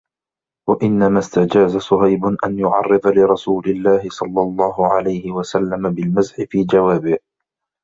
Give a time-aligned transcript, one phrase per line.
[0.69, 7.17] وَإِنَّمَا اسْتَجَازَ صُهَيْبٌ أَنْ يُعَرِّضَ لِرَسُولِ اللَّهِ صَلَّى اللَّهُ عَلَيْهِ وَسَلَّمَ بِالْمَزْحِ فِي جَوَابِهِ